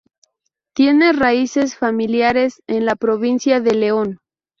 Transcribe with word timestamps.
Tiene 0.73 1.13
raíces 1.13 1.75
familiares 1.75 2.63
en 2.65 2.85
la 2.87 2.95
provincia 2.95 3.59
de 3.61 3.75
León. 3.75 4.19